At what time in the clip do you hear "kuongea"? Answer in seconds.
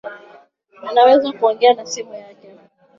1.31-1.73